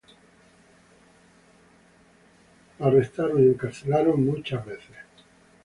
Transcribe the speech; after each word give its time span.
Fue 2.75 2.87
arrestado 2.87 3.39
y 3.39 3.49
encarcelado 3.49 4.17
muchas 4.17 4.65
veces. 4.65 4.97